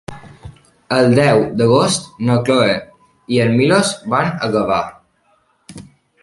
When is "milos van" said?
3.61-4.33